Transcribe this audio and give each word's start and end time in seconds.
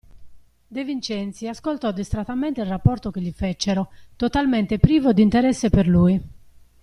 De 0.71 0.81
Vincenzi 0.83 1.47
ascoltò 1.47 1.91
distrattamente 1.91 2.61
il 2.61 2.65
rapporto 2.65 3.11
che 3.11 3.21
gli 3.21 3.31
fecero, 3.31 3.91
totalmente 4.15 4.79
privo 4.79 5.13
d'interesse 5.13 5.69
per 5.69 5.87
lui. 5.87 6.19